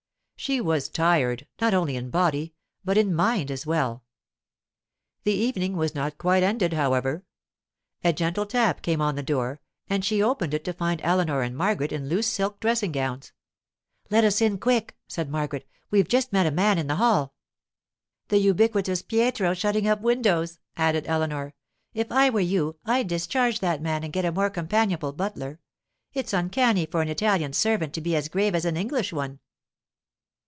She 0.35 0.59
was 0.59 0.89
tired, 0.89 1.45
not 1.61 1.75
only 1.75 1.95
in 1.95 2.09
body, 2.09 2.55
but 2.83 2.97
in 2.97 3.13
mind 3.13 3.51
as 3.51 3.67
well. 3.67 4.03
The 5.21 5.33
evening 5.33 5.77
was 5.77 5.93
not 5.93 6.17
quite 6.17 6.41
ended, 6.41 6.73
however. 6.73 7.25
A 8.03 8.11
gentle 8.11 8.47
tap 8.47 8.81
came 8.81 9.01
on 9.03 9.13
the 9.13 9.21
door, 9.21 9.61
and 9.87 10.03
she 10.03 10.19
opened 10.19 10.55
it 10.55 10.63
to 10.65 10.73
find 10.73 10.99
Eleanor 11.03 11.43
and 11.43 11.55
Margaret 11.55 11.91
in 11.91 12.09
loose 12.09 12.25
silk 12.25 12.59
dressing 12.59 12.91
gowns. 12.91 13.33
'Let 14.09 14.23
us 14.23 14.41
in 14.41 14.57
quick,' 14.57 14.97
said 15.07 15.29
Margaret. 15.29 15.67
'We've 15.91 16.07
just 16.07 16.33
met 16.33 16.47
a 16.47 16.51
man 16.51 16.79
in 16.79 16.87
the 16.87 16.95
hall.' 16.95 17.35
'The 18.29 18.39
ubiquitous 18.39 19.03
Pietro 19.03 19.53
shutting 19.53 19.87
up 19.87 20.01
windows,' 20.01 20.57
added 20.75 21.05
Eleanor. 21.05 21.53
'If 21.93 22.11
I 22.11 22.31
were 22.31 22.39
you, 22.39 22.79
I'd 22.83 23.07
discharge 23.07 23.59
that 23.59 23.79
man 23.79 24.03
and 24.03 24.11
get 24.11 24.25
a 24.25 24.31
more 24.31 24.49
companionable 24.49 25.13
butler. 25.13 25.59
It's 26.13 26.33
uncanny 26.33 26.87
for 26.87 27.03
an 27.03 27.09
Italian 27.09 27.53
servant 27.53 27.93
to 27.93 28.01
be 28.01 28.15
as 28.15 28.27
grave 28.27 28.55
as 28.55 28.65
an 28.65 28.75
English 28.75 29.13
one. 29.13 29.39